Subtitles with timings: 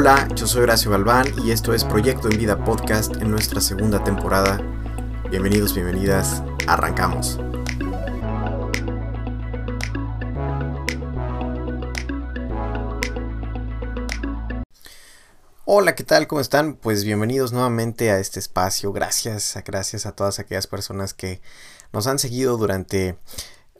[0.00, 4.04] Hola, yo soy Horacio Galván y esto es Proyecto en Vida Podcast en nuestra segunda
[4.04, 4.60] temporada.
[5.28, 7.40] Bienvenidos, bienvenidas, arrancamos.
[15.64, 16.28] Hola, ¿qué tal?
[16.28, 16.76] ¿Cómo están?
[16.76, 18.92] Pues bienvenidos nuevamente a este espacio.
[18.92, 21.42] Gracias, gracias a todas aquellas personas que
[21.92, 23.18] nos han seguido durante,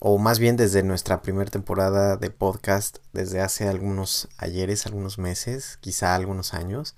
[0.00, 5.78] o más bien desde nuestra primera temporada de podcast, desde hace algunos ayeres, algunos meses,
[5.80, 6.94] quizá algunos años.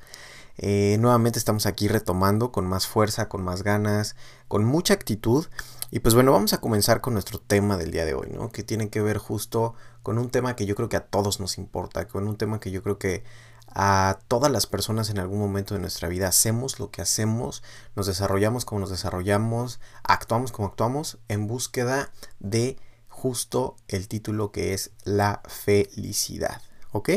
[0.58, 4.16] Eh, nuevamente estamos aquí retomando con más fuerza, con más ganas,
[4.48, 5.46] con mucha actitud.
[5.90, 8.52] Y pues bueno, vamos a comenzar con nuestro tema del día de hoy, ¿no?
[8.52, 11.56] Que tiene que ver justo con un tema que yo creo que a todos nos
[11.56, 13.24] importa, con un tema que yo creo que
[13.72, 17.62] a todas las personas en algún momento de nuestra vida hacemos lo que hacemos,
[17.96, 22.78] nos desarrollamos como nos desarrollamos, actuamos como actuamos en búsqueda de
[23.20, 26.62] justo el título que es la felicidad.
[26.92, 27.10] ¿Ok?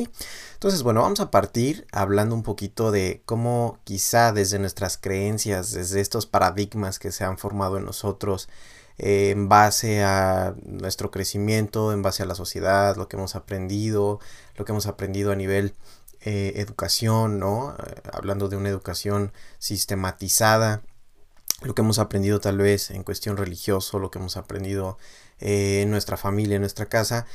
[0.54, 6.02] Entonces, bueno, vamos a partir hablando un poquito de cómo quizá desde nuestras creencias, desde
[6.02, 8.50] estos paradigmas que se han formado en nosotros,
[8.98, 14.20] eh, en base a nuestro crecimiento, en base a la sociedad, lo que hemos aprendido,
[14.56, 15.74] lo que hemos aprendido a nivel
[16.22, 17.76] eh, educación, ¿no?
[17.80, 20.84] Eh, hablando de una educación sistematizada,
[21.66, 24.98] lo que hemos aprendido tal vez en cuestión religioso, lo que hemos aprendido
[25.40, 27.26] eh, en nuestra familia, en nuestra casa.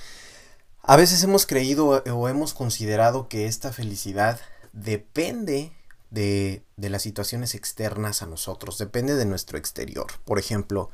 [0.83, 4.41] A veces hemos creído o hemos considerado que esta felicidad
[4.73, 5.73] depende
[6.11, 10.06] de, de las situaciones externas a nosotros, depende de nuestro exterior.
[10.25, 10.91] Por ejemplo,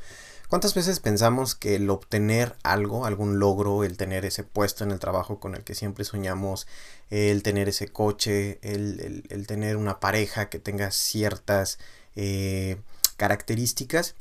[0.48, 5.00] ¿Cuántas veces pensamos que el obtener algo, algún logro, el tener ese puesto en el
[5.00, 6.66] trabajo con el que siempre soñamos,
[7.10, 11.78] el tener ese coche, el, tener una pareja que tenga ciertas
[12.14, 12.76] eh,
[13.16, 14.16] características,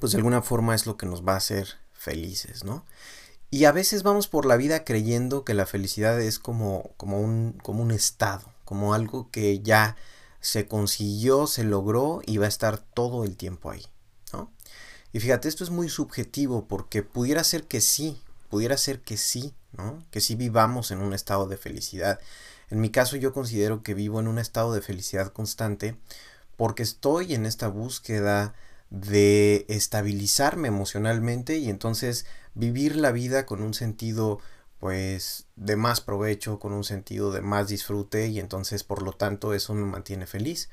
[0.00, 2.84] pues de alguna forma es lo que nos va a hacer felices, ¿no?
[3.50, 7.58] Y a veces vamos por la vida creyendo que la felicidad es como, como, un,
[7.62, 9.96] como un estado, como algo que ya
[10.40, 13.86] se consiguió, se logró y va a estar todo el tiempo ahí,
[14.32, 14.52] ¿no?
[15.12, 19.54] Y fíjate, esto es muy subjetivo porque pudiera ser que sí, pudiera ser que sí,
[19.72, 20.04] ¿no?
[20.10, 22.20] Que sí vivamos en un estado de felicidad.
[22.70, 25.96] En mi caso yo considero que vivo en un estado de felicidad constante
[26.58, 28.52] porque estoy en esta búsqueda
[28.90, 34.40] de estabilizarme emocionalmente y entonces vivir la vida con un sentido
[34.80, 39.54] pues de más provecho, con un sentido de más disfrute y entonces por lo tanto
[39.54, 40.68] eso me mantiene feliz.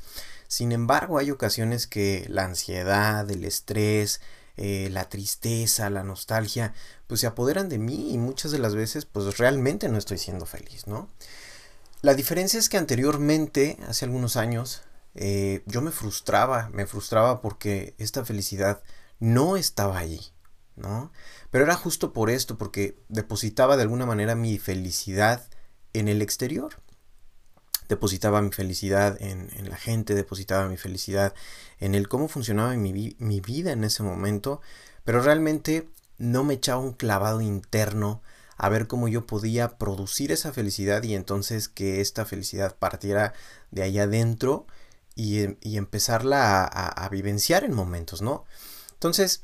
[0.47, 4.21] Sin embargo, hay ocasiones que la ansiedad, el estrés,
[4.57, 6.73] eh, la tristeza, la nostalgia,
[7.05, 10.47] pues se apoderan de mí y muchas de las veces pues realmente no estoy siendo
[10.47, 11.09] feliz, ¿no?
[12.01, 14.81] La diferencia es que anteriormente, hace algunos años,
[15.15, 18.83] eh, yo me frustraba, me frustraba porque esta felicidad
[19.19, 20.21] no estaba allí,
[20.75, 21.11] ¿no?
[21.51, 25.47] Pero era justo por esto, porque depositaba de alguna manera mi felicidad
[25.93, 26.75] en el exterior
[27.87, 31.33] depositaba mi felicidad en, la gente, depositaba mi felicidad
[31.79, 34.61] en el cómo funcionaba mi, mi vida en ese momento,
[35.03, 38.21] pero realmente no me echaba un clavado interno
[38.57, 43.33] a ver cómo yo podía producir esa felicidad y entonces que esta felicidad partiera
[43.71, 44.65] de allá adentro
[45.15, 48.45] y, y empezarla a, vivenciar en momentos, ¿no?
[48.93, 49.43] Entonces,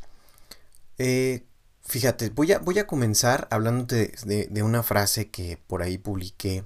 [0.97, 1.45] eh,
[1.81, 4.13] fíjate, voy a, comenzar hablando de,
[4.49, 6.65] de, una frase que por ahí publiqué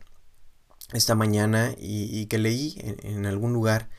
[0.94, 3.90] esta mañana y, que leí en, algún lugar.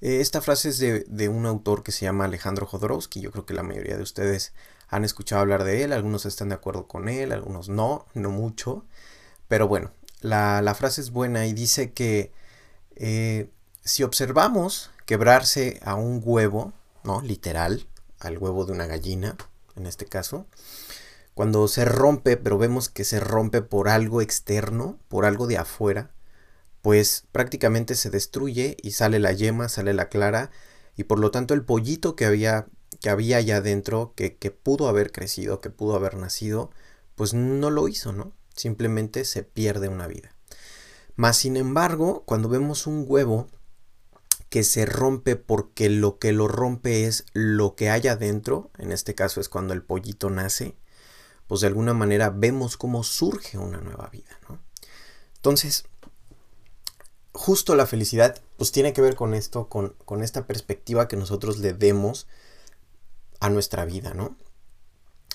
[0.00, 3.20] Eh, esta frase es de, un autor que se llama Alejandro Jodorowsky.
[3.20, 4.52] Yo creo que la mayoría de ustedes
[4.88, 5.92] han escuchado hablar de él.
[5.92, 8.84] Algunos están de acuerdo con él, algunos no, no mucho.
[9.48, 12.32] Pero bueno, la, frase es buena y dice que
[12.96, 13.50] eh,
[13.86, 16.72] si observamos quebrarse a un huevo,
[17.04, 17.22] ¿no?
[17.22, 17.86] Literal,
[18.18, 19.36] al huevo de una gallina,
[19.76, 20.46] en este caso,
[21.34, 26.10] cuando se rompe, pero vemos que se rompe por algo externo, por algo de afuera,
[26.82, 30.50] pues prácticamente se destruye y sale la yema, sale la clara
[30.96, 32.66] y por lo tanto el pollito que había,
[33.00, 36.70] que había allá adentro, que, que pudo haber crecido, que pudo haber nacido,
[37.14, 38.32] pues no lo hizo, ¿no?
[38.56, 40.34] Simplemente se pierde una vida.
[41.14, 43.46] Más sin embargo, cuando vemos un huevo
[44.48, 49.14] que se rompe porque lo que lo rompe es lo que hay adentro, en este
[49.14, 50.76] caso es cuando el pollito nace,
[51.46, 54.38] pues de alguna manera vemos cómo surge una nueva vida.
[55.36, 55.84] Entonces,
[57.32, 61.58] justo la felicidad pues tiene que ver con esto, con, con, esta perspectiva que nosotros
[61.58, 62.26] le demos
[63.40, 64.36] a nuestra vida, ¿no?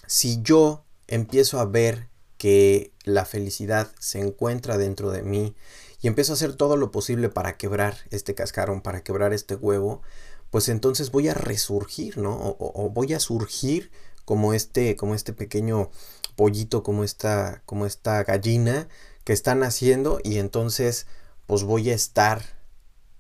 [0.08, 2.11] Si yo empiezo a ver
[2.42, 5.56] que la felicidad se encuentra dentro de mí
[6.02, 10.02] y empiezo a hacer todo lo posible para quebrar este cascarón, para quebrar este huevo,
[10.50, 12.56] pues entonces voy a resurgir, ¿no?
[12.58, 13.92] O, voy a surgir
[14.26, 15.92] como este, como este pequeño
[16.36, 18.88] pollito, como esta, como esta gallina
[19.24, 21.06] que está naciendo y entonces
[21.46, 22.42] pues voy a estar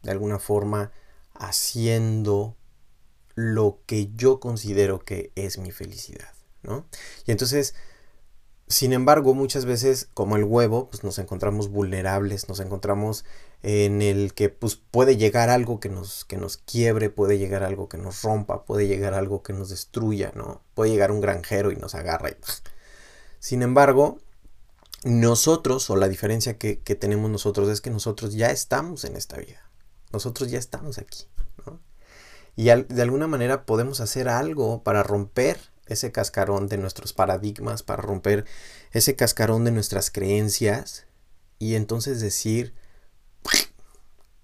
[0.01, 0.91] de alguna forma
[1.35, 2.57] haciendo
[3.35, 6.33] lo que yo considero que es mi felicidad,
[6.63, 6.87] ¿no?
[7.27, 7.75] Y entonces,
[8.71, 13.25] sin embargo, muchas veces, como el huevo, pues nos encontramos vulnerables, nos encontramos
[13.63, 17.89] en el que pues, puede llegar algo que nos, que nos quiebre, puede llegar algo
[17.89, 20.61] que nos rompa, puede llegar algo que nos destruya, ¿no?
[20.73, 22.29] Puede llegar un granjero y nos agarra.
[23.39, 24.19] Sin embargo,
[25.03, 29.37] nosotros, o la diferencia que, que tenemos nosotros es que nosotros ya estamos en esta
[29.37, 29.69] vida.
[30.13, 31.25] Nosotros ya estamos aquí,
[31.65, 31.79] ¿no?
[32.55, 38.01] Y de alguna manera podemos hacer algo para romper ese cascarón de nuestros paradigmas, para
[38.01, 38.45] romper
[38.91, 41.05] ese cascarón de nuestras creencias
[41.59, 42.73] y entonces decir,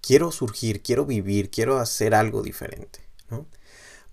[0.02, 3.00] quiero surgir, quiero vivir, quiero hacer algo diferente.
[3.30, 3.46] ¿no?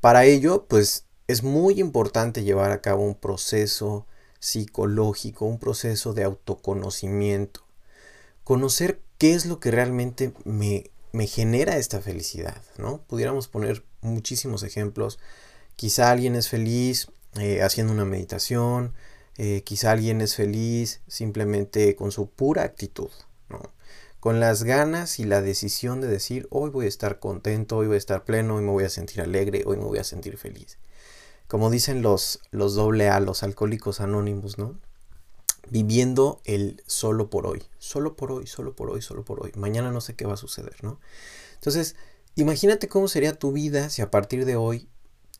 [0.01, 4.07] Para ello, pues es muy importante llevar a cabo un proceso
[4.41, 7.65] psicológico, un proceso de autoconocimiento.
[8.43, 13.01] Conocer qué es lo que realmente me me genera esta felicidad, ¿no?
[13.07, 15.21] Pudiéramos poner muchísimos ejemplos.
[15.77, 17.07] Quizá alguien es feliz
[17.39, 18.95] eh, haciendo una meditación,
[19.37, 23.11] eh, quizá alguien es feliz simplemente con su pura actitud,
[23.49, 23.61] ¿no?
[24.21, 27.97] Con las ganas y la decisión de decir, hoy voy a estar contento, hoy voy
[27.97, 30.79] a estar pleno, hoy me voy a sentir alegre, hoy me voy a sentir feliz.
[31.47, 34.79] Como dicen los, los doble A, los alcohólicos anónimos, ¿no?
[35.71, 39.53] viviendo el solo por hoy, solo por hoy, solo por hoy, solo por hoy.
[39.57, 41.01] Mañana no sé qué va a suceder, ¿no?
[41.55, 41.97] Entonces,
[42.35, 44.89] imagínate cómo sería tu vida si a partir de hoy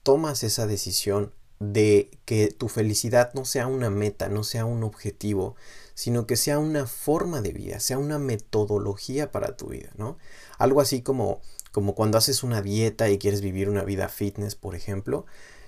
[0.03, 5.57] tomas esa decisión de que tu felicidad no sea una meta, no sea un objetivo,
[5.95, 10.19] sino que sea una forma de vida, sea una metodología para tu vida, ¿no?
[10.59, 11.41] Algo así como,
[11.73, 15.27] como cuando haces una dieta y quieres vivir una vida fitness, por ejemplo,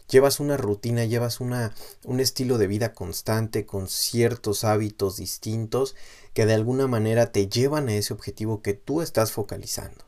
[0.09, 1.75] llevas una rutina, llevas una,
[2.05, 5.95] un estilo de vida constante con ciertos hábitos distintos
[6.35, 10.05] que de alguna manera te llevan a ese objetivo que tú estás focalizando.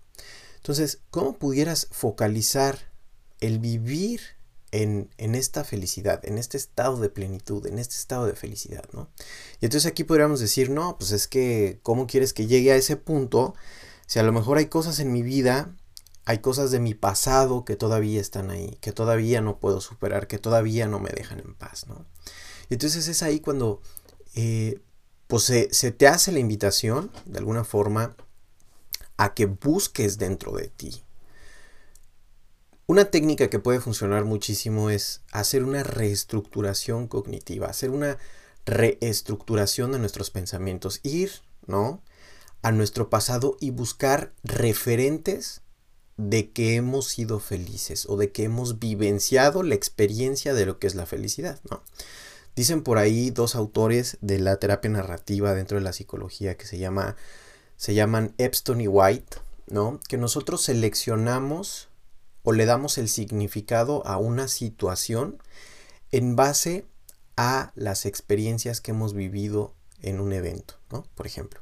[0.56, 2.90] Entonces, ¿cómo pudieras focalizar
[3.40, 4.37] el vivir
[4.72, 9.08] en, en, esta felicidad, en este estado de plenitud, en este estado de felicidad, ¿no?
[9.60, 12.96] Y entonces aquí podríamos decir, no, pues es que, ¿cómo quieres que llegue a ese
[12.96, 13.54] punto?
[14.06, 15.74] Si a lo mejor hay cosas en mi vida
[16.28, 20.36] hay cosas de mi pasado que todavía están ahí, que todavía no puedo superar, que
[20.36, 22.04] todavía no me dejan en paz, ¿no?
[22.68, 23.80] Y entonces es ahí cuando
[24.34, 24.82] eh,
[25.26, 28.14] pues se, se, te hace la invitación, de alguna forma,
[29.16, 31.02] a que busques dentro de ti.
[32.90, 38.16] Una técnica que puede funcionar muchísimo es hacer una reestructuración cognitiva, hacer una
[38.64, 41.30] reestructuración de nuestros pensamientos, ir,
[41.66, 42.02] ¿no?
[42.62, 45.60] A nuestro pasado y buscar referentes
[46.16, 50.86] de que hemos sido felices o de que hemos vivenciado la experiencia de lo que
[50.86, 51.82] es la felicidad, ¿no?
[52.56, 56.78] Dicen por ahí dos autores de la terapia narrativa dentro de la psicología que se
[56.78, 57.16] llama
[57.76, 59.36] se llaman Epstein y White,
[59.66, 60.00] ¿no?
[60.08, 61.87] Que nosotros seleccionamos
[62.42, 65.42] o le damos el significado a una situación
[66.10, 66.86] en base
[67.36, 71.06] a las experiencias que hemos vivido en un evento, ¿no?
[71.14, 71.60] Por ejemplo,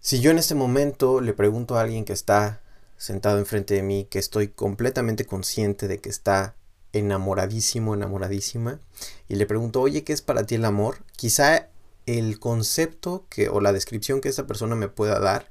[0.00, 2.62] si yo en este momento le pregunto a alguien que está
[2.96, 6.56] sentado enfrente de mí que estoy completamente consciente de que está
[6.92, 8.80] enamoradísimo, enamoradísima,
[9.28, 11.04] y le pregunto, oye, ¿qué es para ti el amor?
[11.16, 11.68] Quizá
[12.06, 15.48] el concepto que, o la descripción que esta persona me pueda dar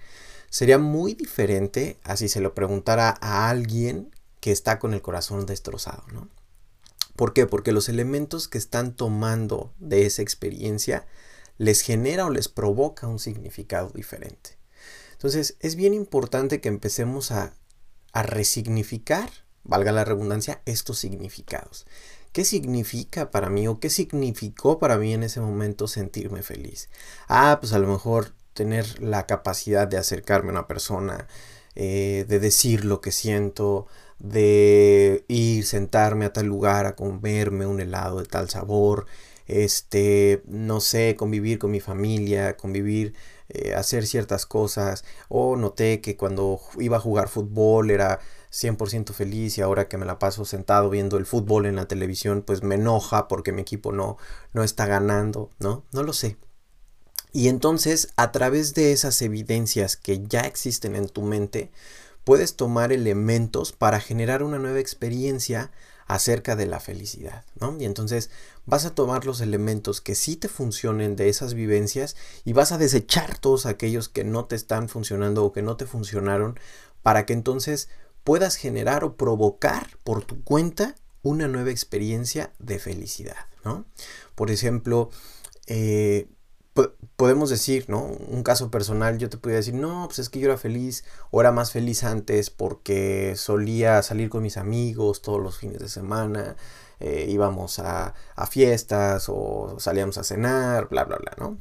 [0.49, 5.45] sería muy diferente a si se lo preguntara a alguien que está con el corazón
[5.45, 6.29] destrozado, ¿no?
[7.15, 7.47] ¿Por qué?
[7.47, 11.07] Porque los elementos que están tomando de esa experiencia
[11.57, 14.57] les genera o les provoca un significado diferente.
[15.13, 17.53] Entonces es bien importante que empecemos a,
[18.13, 19.29] resignificar,
[19.63, 21.85] valga la redundancia, estos significados.
[22.31, 26.89] ¿Qué significa para mí o qué significó para mí en ese momento sentirme feliz?
[27.27, 31.27] Ah, pues a lo mejor tener la capacidad de acercarme a una persona,
[31.75, 33.87] eh, de decir lo que siento,
[34.19, 39.05] de ir, sentarme a tal lugar a comerme un helado de tal sabor,
[39.45, 43.13] este, no sé, convivir con mi familia, convivir
[43.49, 48.19] eh, hacer ciertas cosas o noté que cuando iba a jugar fútbol era
[48.51, 52.41] 100% feliz y ahora que me la paso sentado viendo el fútbol en la televisión
[52.41, 54.17] pues me enoja porque mi equipo no,
[54.53, 55.83] no está ganando, ¿no?
[55.93, 56.37] No lo sé.
[57.37, 61.69] Y entonces a través de esas evidencias que ya existen en tu mente
[62.23, 65.69] puedes tomar elementos para generar una nueva experiencia
[66.07, 67.77] acerca de la felicidad, ¿no?
[67.79, 68.31] Y entonces
[68.65, 72.79] vas a tomar los elementos que sí te funcionen de esas vivencias y vas a
[72.79, 76.59] desechar todos aquellos que no te están funcionando o que no te funcionaron
[77.03, 77.87] para que entonces
[78.23, 83.85] puedas generar o provocar por tu cuenta una nueva experiencia de felicidad, ¿no?
[84.33, 85.11] Por ejemplo,
[85.67, 86.29] eh,
[87.15, 88.03] podemos decir, ¿no?
[88.03, 91.41] Un caso personal, yo te podría decir, no, pues es que yo era feliz o
[91.41, 96.55] era más feliz antes porque solía salir con mis amigos todos los fines de semana,
[96.99, 101.57] eh, íbamos a, a, fiestas o salíamos a cenar, bla, bla, bla, ¿no?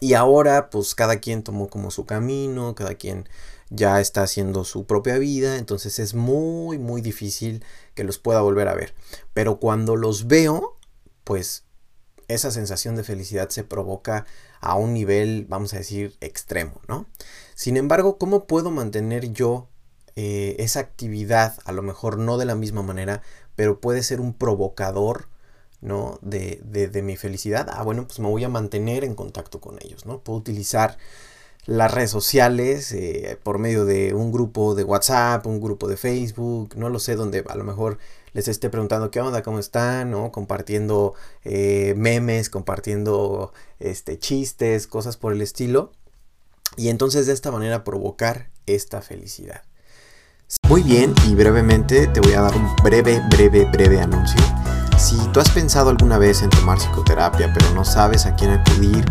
[0.00, 3.28] Y ahora, pues cada quien tomó como su camino, cada quien
[3.70, 7.64] ya está haciendo su propia vida, entonces es muy, muy difícil
[7.94, 8.94] que los pueda volver a ver.
[9.32, 10.78] Pero cuando los veo,
[11.24, 11.64] pues
[12.28, 14.26] esa sensación de felicidad se provoca
[14.60, 17.06] a un nivel, vamos a decir, extremo, ¿no?
[17.54, 19.68] Sin embargo, ¿cómo puedo mantener yo
[20.16, 23.22] eh, esa actividad, a lo mejor no de la misma manera,
[23.56, 25.28] pero puede ser un provocador,
[25.80, 26.18] ¿no?
[26.22, 27.68] De, de, mi felicidad.
[27.70, 30.20] Ah, bueno, pues me voy a mantener en contacto con ellos, ¿no?
[30.20, 30.98] Puedo utilizar
[31.66, 36.76] las redes sociales eh, por medio de un grupo de WhatsApp, un grupo de Facebook,
[36.76, 37.98] no lo sé, donde a lo mejor
[38.32, 40.32] les esté preguntando qué onda, cómo están, ¿no?
[40.32, 45.92] Compartiendo eh, memes, compartiendo este, chistes, cosas por el estilo.
[46.76, 49.62] Y entonces de esta manera provocar esta felicidad.
[50.68, 54.40] Muy bien, y brevemente te voy a dar un breve, breve, breve anuncio.
[54.98, 59.04] Si tú has pensado alguna vez en tomar psicoterapia, pero no sabes a quién acudir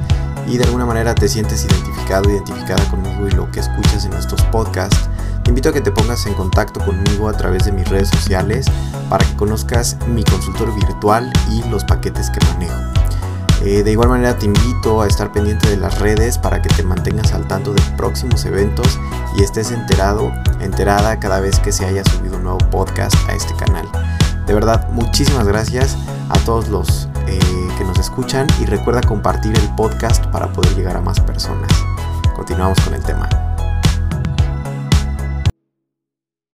[0.47, 4.41] y de alguna manera te sientes identificado, identificada conmigo y lo que escuchas en nuestros
[4.43, 5.09] podcasts,
[5.43, 8.65] te invito a que te pongas en contacto conmigo a través de mis redes sociales
[9.09, 12.75] para que conozcas mi consultor virtual y los paquetes que manejo.
[13.65, 16.83] Eh, de igual manera te invito a estar pendiente de las redes para que te
[16.83, 18.99] mantengas al tanto de próximos eventos
[19.37, 23.55] y estés enterado, enterada cada vez que se haya subido un nuevo podcast a este
[23.55, 23.87] canal.
[24.45, 25.97] De verdad, muchísimas gracias
[26.29, 27.39] a todos los eh,
[27.77, 31.69] que nos escuchan y recuerda compartir el podcast para poder llegar a más personas.
[32.35, 33.29] Continuamos con el tema.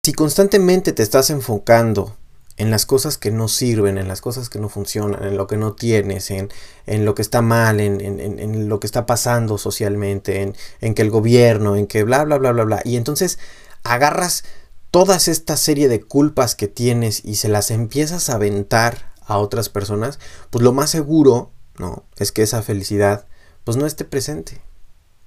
[0.05, 2.17] Si constantemente te estás enfocando
[2.59, 5.57] en las cosas que no sirven, en las cosas que no funcionan, en lo que
[5.57, 6.51] no tienes, en,
[6.87, 11.11] en lo que está mal, en, en, lo que está pasando socialmente, en, que el
[11.11, 12.81] gobierno, en que bla, bla, bla, bla, bla.
[12.85, 13.39] Y entonces
[13.85, 14.45] agarras
[14.91, 19.69] toda esta serie de culpas que tienes y se las empiezas a aventar a otras
[19.69, 20.19] personas,
[20.51, 22.05] pues lo más seguro, ¿no?
[22.17, 23.27] Es que esa felicidad,
[23.63, 24.61] pues no esté presente.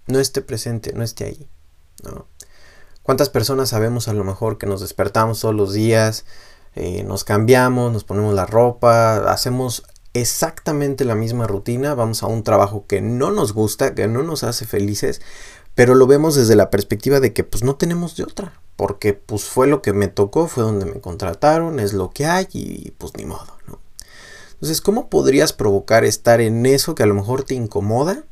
[0.08, 1.48] No esté presente, no esté ahí.
[3.04, 6.26] ¿Cuántas personas sabemos a lo mejor que nos despertamos todos los días,
[6.76, 12.44] eh, nos cambiamos, nos ponemos la ropa, hacemos exactamente la misma rutina, vamos a un
[12.44, 15.22] trabajo que no nos gusta, que no nos hace felices,
[15.76, 19.44] pero lo vemos desde la perspectiva de que pues no tenemos de otra, porque pues
[19.46, 23.14] fue lo que me tocó, fue donde me contrataron, es lo que hay y pues
[23.16, 23.81] ni modo, ¿no?
[24.62, 28.26] Entonces, ¿cómo podrías provocar estar en eso que a lo mejor te incomoda,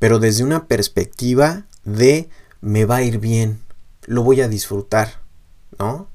[0.00, 2.28] pero desde una perspectiva de
[2.60, 3.60] me va a ir bien,
[4.06, 5.20] lo voy a disfrutar,
[5.78, 6.08] ¿no?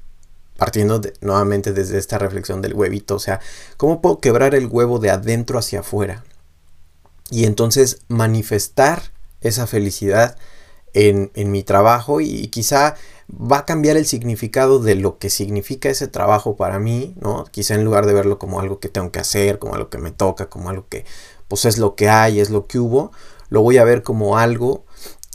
[0.58, 3.40] Partiendo nuevamente desde esta reflexión del huevito, o sea,
[3.78, 6.22] ¿cómo puedo quebrar el huevo de adentro hacia afuera?
[7.30, 9.10] Y entonces manifestar
[9.40, 10.36] esa felicidad
[10.92, 12.94] en, en mi trabajo y quizá
[13.30, 17.44] va a cambiar el significado de lo que significa ese trabajo para mí, ¿no?
[17.50, 20.12] Quizá en lugar de verlo como algo que tengo que hacer, como algo que me
[20.12, 21.04] toca, como algo que
[21.48, 23.12] pues es lo que hay, es lo que hubo,
[23.48, 24.84] lo voy a ver como algo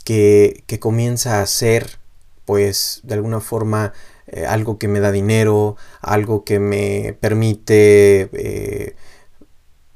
[0.04, 1.98] que, que comienza a ser
[2.44, 3.92] pues de alguna forma
[4.26, 8.96] eh, algo que me da dinero, algo que me permite eh,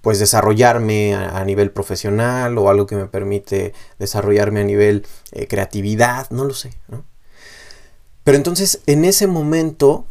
[0.03, 6.31] pues desarrollarme a, nivel profesional o algo que me permite desarrollarme a nivel eh, creatividad,
[6.31, 6.71] no lo sé.
[8.27, 10.05] Pero entonces en ese momento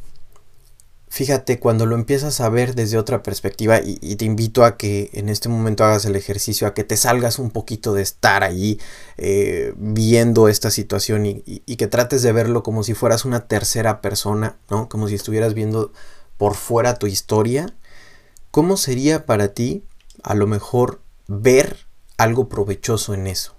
[1.10, 5.28] fíjate cuando lo empiezas a ver desde otra perspectiva y, te invito a que en
[5.28, 8.80] este momento hagas el ejercicio, a que te salgas un poquito de estar allí
[9.18, 14.00] eh, viendo esta situación y, y, que trates de verlo como si fueras una tercera
[14.00, 14.88] persona, ¿no?
[14.88, 15.92] Como si estuvieras viendo
[16.38, 17.76] por fuera tu historia.
[18.50, 19.84] ¿Cómo sería para ti
[20.24, 23.56] a lo mejor ver algo provechoso en eso?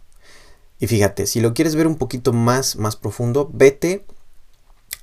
[0.79, 4.07] Y fíjate, si lo quieres ver un poquito más, más profundo, vete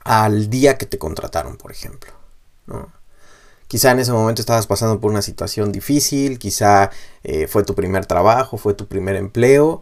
[0.03, 2.11] al día que te contrataron, por ejemplo.
[3.67, 6.91] Quizá en ese momento estabas pasando por una situación difícil, quizá
[7.23, 9.81] eh, fue tu primer trabajo, fue tu primer empleo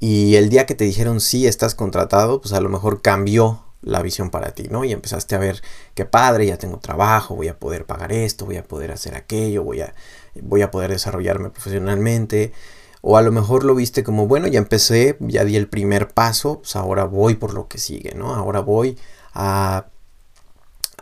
[0.00, 4.02] y el día que te dijeron sí, estás contratado, pues a lo mejor cambió la
[4.02, 4.84] visión para ti, ¿no?
[4.84, 5.62] Y empezaste a ver
[5.94, 9.62] qué padre, ya tengo trabajo, voy a poder pagar esto, voy a poder hacer aquello,
[9.62, 9.94] voy a,
[10.42, 12.52] voy a poder desarrollarme profesionalmente.
[13.00, 16.58] O a lo mejor lo viste como, bueno, ya empecé, ya di el primer paso,
[16.58, 18.34] pues ahora voy por lo que sigue, ¿no?
[18.34, 18.98] Ahora voy
[19.38, 19.88] a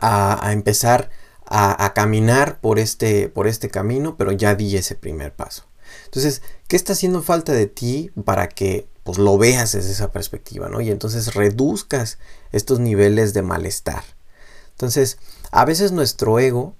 [0.01, 1.09] a, empezar
[1.45, 5.65] a, caminar por este, por este camino, pero ya di ese primer paso.
[6.05, 10.69] Entonces, ¿qué está haciendo falta de ti para que pues, lo veas desde esa perspectiva,
[10.69, 10.81] ¿no?
[10.81, 12.19] Y entonces reduzcas
[12.51, 14.03] estos niveles de malestar.
[14.71, 15.17] Entonces,
[15.51, 16.75] a veces nuestro ego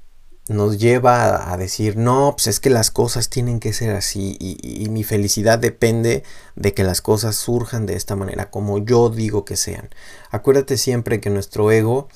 [0.50, 4.88] nos lleva a decir, no, pues es que las cosas tienen que ser así y,
[4.90, 6.24] mi felicidad depende
[6.56, 9.90] de que las cosas surjan de esta manera, como yo digo que sean.
[10.32, 12.08] Acuérdate siempre que nuestro ego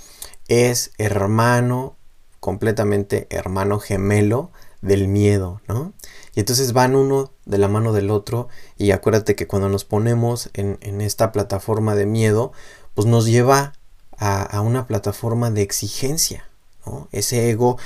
[0.48, 1.98] es hermano,
[2.40, 5.94] completamente hermano gemelo del miedo, ¿no?
[6.34, 8.48] Y entonces van uno de la mano del otro
[8.78, 12.54] y acuérdate que cuando nos ponemos en, esta plataforma de miedo,
[12.96, 13.74] pues nos lleva
[14.18, 16.50] a, a una plataforma de exigencia,
[16.86, 17.10] ¿no?
[17.12, 17.78] Ese ego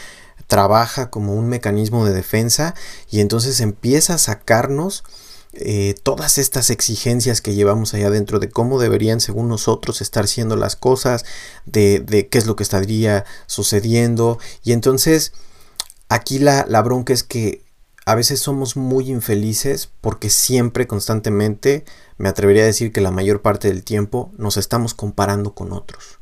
[0.47, 2.75] trabaja como un mecanismo de defensa
[3.09, 5.03] y entonces empieza a sacarnos
[5.53, 10.55] eh, todas estas exigencias que llevamos allá adentro de cómo deberían según nosotros estar siendo
[10.57, 11.23] las cosas,
[11.65, 15.33] de, de qué es lo que estaría sucediendo y entonces
[16.09, 17.65] aquí la, la bronca es que
[18.05, 21.85] a veces somos muy infelices porque siempre, constantemente,
[22.17, 26.19] me atrevería a decir que la mayor parte del tiempo nos estamos comparando con otros.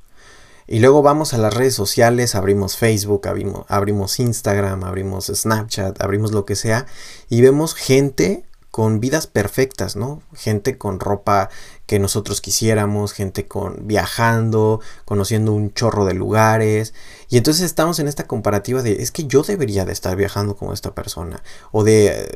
[0.68, 6.46] Y luego vamos a las redes sociales, abrimos Facebook, abrimos, Instagram, abrimos Snapchat, abrimos lo
[6.46, 6.86] que sea,
[7.30, 10.24] y vemos gente con vidas perfectas, ¿no?
[10.34, 11.50] Gente con ropa
[11.86, 16.96] que nosotros quisiéramos, gente con viajando, conociendo un chorro de lugares.
[17.30, 20.74] Y entonces estamos en esta comparativa de, es que yo debería de estar viajando como
[20.74, 21.44] esta persona.
[21.72, 22.28] O de,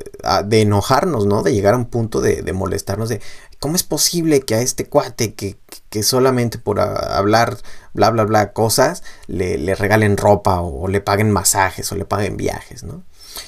[0.45, 1.41] de enojarnos, ¿no?
[1.41, 3.19] De llegar a un punto de, de molestarnos de,
[3.59, 5.57] ¿cómo es posible que a este cuate que,
[5.89, 7.57] que solamente por hablar
[7.93, 12.37] bla, bla, bla cosas le, le regalen ropa o, le paguen masajes o le paguen
[12.37, 13.03] viajes, ¿no?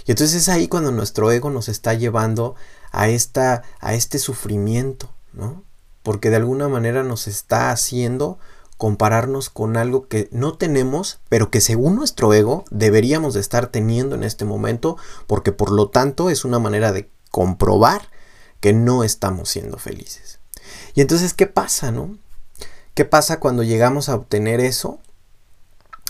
[0.06, 2.56] Y entonces es ahí cuando nuestro ego nos está llevando
[2.92, 5.64] a, esta, a este sufrimiento, ¿no?
[6.04, 8.40] Porque de alguna manera nos está haciendo
[8.78, 14.16] compararnos con algo que no tenemos, pero que según nuestro ego deberíamos de estar teniendo
[14.16, 14.96] en este momento,
[15.28, 18.10] porque por lo tanto es una manera de comprobar
[18.60, 20.40] que no estamos siendo felices.
[20.94, 22.18] Y entonces, ¿qué pasa, no?
[22.94, 25.00] ¿Qué pasa cuando llegamos a obtener eso,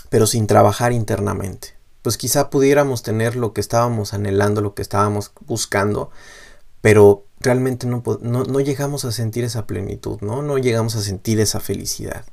[0.08, 1.74] pero sin trabajar internamente?
[2.02, 6.10] Pues quizá pudiéramos tener lo que estábamos anhelando, lo que estábamos buscando,
[6.80, 10.42] pero realmente no, no, llegamos a sentir esa plenitud, ¿no?
[10.42, 12.24] No llegamos a sentir esa felicidad.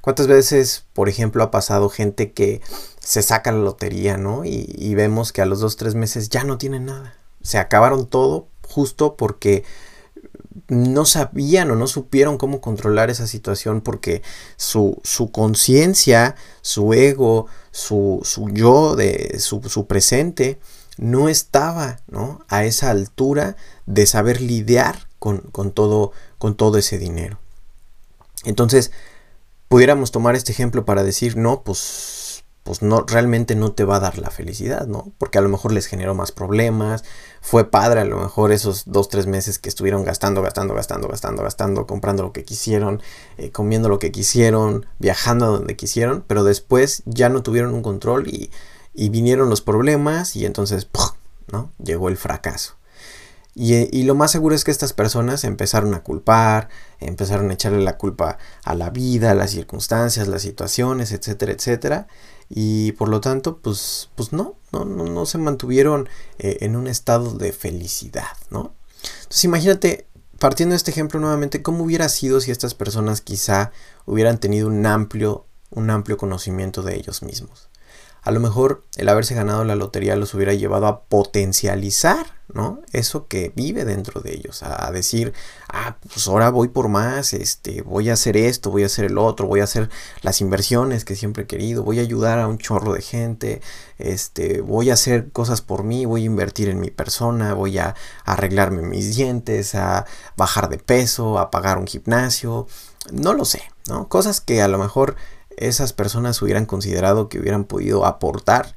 [0.00, 2.60] ¿Cuántas veces, por ejemplo, ha pasado gente que
[3.00, 4.44] se saca la lotería, ¿no?
[4.44, 7.16] Y, y vemos que a los dos, tres meses ya no tienen nada.
[7.42, 9.64] Se acabaron todo justo porque
[10.68, 14.22] no sabían o no supieron cómo controlar esa situación porque
[14.56, 20.58] su, su conciencia, su ego, su, su yo, de, su, su, presente,
[20.96, 22.44] no estaba ¿no?
[22.48, 27.38] a esa altura de saber lidiar con, con, todo, con todo ese dinero.
[28.44, 28.90] Entonces,
[29.68, 31.78] pudiéramos tomar este ejemplo para decir, no, pues,
[32.68, 35.10] pues no, realmente no te va a dar la felicidad, ¿no?
[35.16, 37.02] Porque a lo mejor les generó más problemas,
[37.40, 41.42] fue padre a lo mejor esos dos, tres meses que estuvieron gastando, gastando, gastando, gastando,
[41.42, 43.00] gastando, comprando lo que quisieron,
[43.38, 47.80] eh, comiendo lo que quisieron, viajando a donde quisieron, pero después ya no tuvieron un
[47.80, 48.50] control y,
[48.92, 50.86] y vinieron los problemas y entonces,
[51.50, 51.72] ¿no?
[51.82, 52.74] Llegó el fracaso.
[53.60, 56.68] Y, y, lo más seguro es que estas personas empezaron a culpar,
[57.00, 62.06] empezaron a echarle la culpa a la vida, a las circunstancias, las situaciones, etcétera, etcétera
[62.48, 67.34] y por lo tanto pues, pues no, no, no, se mantuvieron eh, en un estado
[67.34, 68.74] de felicidad, ¿no?
[69.22, 70.06] Entonces imagínate,
[70.38, 73.72] partiendo de este ejemplo nuevamente, cómo hubiera sido si estas personas quizá
[74.06, 77.67] hubieran tenido un amplio, un amplio conocimiento de ellos mismos.
[78.28, 82.80] A lo mejor el haberse ganado la lotería los hubiera llevado a potencializar ¿no?
[82.92, 85.34] Eso que vive dentro de ellos, a, decir,
[85.68, 89.18] ah, pues ahora voy por más, este, voy a hacer esto, voy a hacer el
[89.18, 89.90] otro, voy a hacer
[90.22, 93.60] las inversiones que siempre he querido, voy a ayudar a un chorro de gente,
[93.98, 97.94] este, voy a hacer cosas por mí, voy a invertir en mi persona, voy a,
[98.24, 102.66] arreglarme mis dientes, a bajar de peso, a pagar un gimnasio,
[103.12, 104.08] no lo sé, ¿no?
[104.08, 105.16] Cosas que a lo mejor
[105.58, 108.74] esas personas hubieran considerado que hubieran podido aportar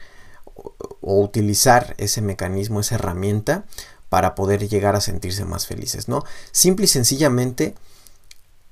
[0.55, 3.65] o utilizar ese mecanismo, esa herramienta
[4.09, 6.23] para poder llegar a sentirse más felices, ¿no?
[6.51, 7.75] Simple y sencillamente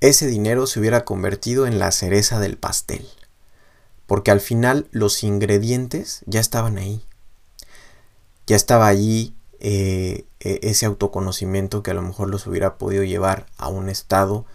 [0.01, 3.07] ese dinero se hubiera convertido en la cereza del pastel,
[4.05, 7.03] porque al final los ingredientes ya estaban ahí,
[8.47, 13.45] ya estaba allí eh, e-, ese autoconocimiento que a lo mejor los hubiera podido llevar
[13.57, 14.45] a un estado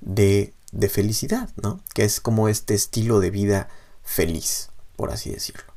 [0.00, 1.80] de, de felicidad, ¿no?
[1.94, 3.68] Que es como este estilo de vida
[4.02, 5.74] feliz, por así decirlo.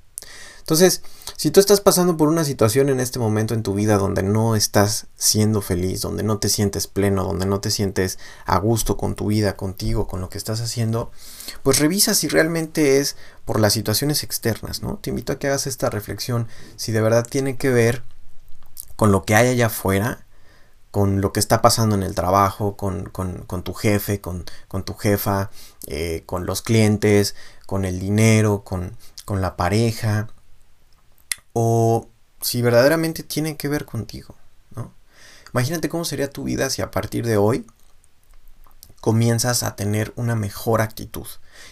[0.59, 1.01] Entonces,
[1.37, 4.53] si tú estás pasando por una situación en este momento en tu vida donde no
[4.53, 9.15] estás siendo feliz, donde no te sientes pleno, donde no te sientes a gusto con
[9.15, 11.09] tu vida, contigo, con lo que estás haciendo,
[11.63, 14.97] pues revisa si realmente es por las situaciones externas, ¿no?
[14.97, 18.03] Te invito a que hagas esta reflexión si de verdad tiene que ver
[18.97, 20.25] con lo que hay allá afuera,
[20.97, 23.11] con lo que está pasando en el trabajo, con,
[23.63, 24.45] tu jefe, con,
[24.83, 25.51] tu jefa,
[25.85, 27.35] eh, con los clientes,
[27.67, 30.27] con el dinero, con, con la pareja,
[31.53, 32.09] o
[32.41, 34.33] si verdaderamente tienen que ver contigo.
[34.75, 34.91] ¿no?
[35.53, 37.67] Imagínate cómo sería tu vida si a partir de hoy
[38.99, 41.27] comienzas a tener una mejor actitud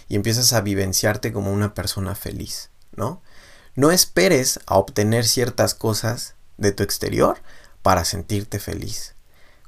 [0.07, 3.23] y empiezas a vivenciarte como una persona feliz, ¿no?
[3.73, 7.41] No esperes a obtener ciertas cosas de tu exterior
[7.81, 9.14] para sentirte feliz.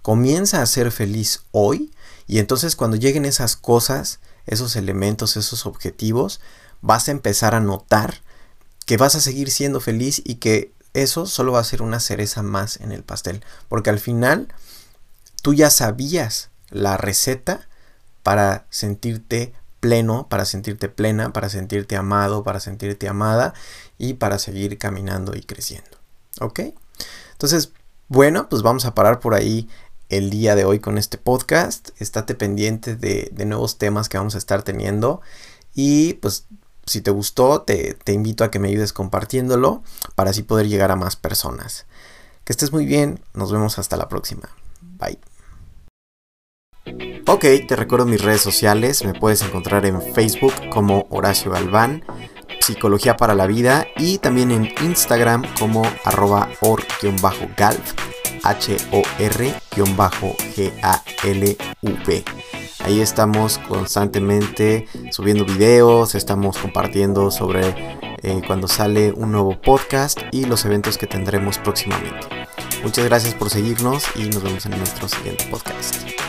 [0.08, 1.91] Comienza a ser feliz hoy
[2.28, 6.39] y entonces cuando lleguen esas cosas, esos elementos, esos objetivos,
[6.80, 8.22] vas a empezar a notar
[8.86, 12.41] que vas a seguir siendo feliz y que eso solo va a ser una cereza
[12.41, 13.43] más en el pastel.
[13.67, 14.48] Porque al final
[15.41, 17.67] tú ya sabías la receta
[18.24, 23.54] para sentirte pleno, para sentirte plena, para sentirte amado, para sentirte amada
[23.98, 25.98] y para seguir caminando y creciendo.
[26.39, 26.62] ¿Ok?
[27.34, 27.74] Entonces,
[28.08, 29.67] bueno, pues vamos a parar por ahí
[30.10, 31.89] el día de hoy con este podcast.
[32.00, 35.22] Estate pendiente de, de nuevos temas que vamos a estar teniendo.
[35.74, 36.46] Y pues
[36.86, 39.84] si te gustó, te, te, invito a que me ayudes compartiéndolo
[40.15, 41.86] para así poder llegar a más personas.
[42.43, 44.50] Que estés muy bien, nos vemos hasta la próxima.
[44.82, 45.20] Bye.
[47.28, 52.06] Ok, te recuerdo mis redes sociales, me puedes encontrar en Facebook como Horacio Galván,
[52.62, 57.84] Psicología para la Vida y también en Instagram como arroba or-galv,
[58.48, 59.58] H-O-R-G-A-L-V.
[62.86, 70.46] Ahí estamos constantemente subiendo videos, estamos compartiendo sobre eh, cuando sale un nuevo podcast y
[70.46, 72.28] los eventos que tendremos próximamente.
[72.84, 76.27] Muchas gracias por seguirnos y nos vemos en nuestro siguiente podcast.